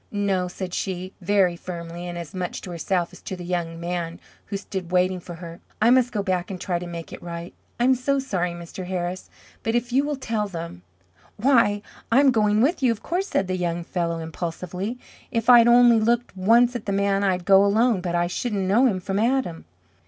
[0.11, 4.19] "No," said she, very firmly, and as much to herself as to the young man
[4.47, 5.59] who stood waiting for her.
[5.79, 7.53] "I must go back and try to make it right.
[7.79, 8.87] I'm so sorry, Mr.
[8.87, 9.29] Harris,
[9.61, 10.81] but if you will tell them"
[11.37, 14.97] "Why, I'm going with you, of course" said the young fellow, impulsively.
[15.29, 18.87] "If I'd only looked once at the man I'd go alone, but I shouldn't know
[18.87, 19.65] him from Adam."